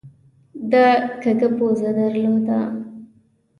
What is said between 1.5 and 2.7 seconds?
پزه درلوده.